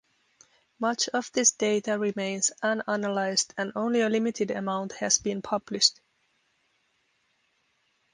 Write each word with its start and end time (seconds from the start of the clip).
Much 0.79 1.09
of 1.09 1.31
this 1.31 1.51
data 1.51 1.99
remains 1.99 2.51
unanalyzed 2.63 3.53
and 3.55 3.71
only 3.75 4.01
a 4.01 4.09
limited 4.09 4.49
amount 4.49 4.93
has 4.93 5.19
been 5.19 5.43
published. 5.43 5.99